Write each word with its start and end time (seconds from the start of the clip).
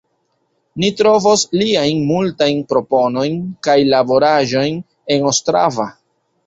Ni 0.83 0.87
trovos 1.01 1.43
liajn 1.63 2.01
multajn 2.13 2.65
proponojn 2.73 3.39
kaj 3.69 3.79
laboraĵojn 3.95 4.85
en 5.17 5.31
Ostrava. 5.35 5.93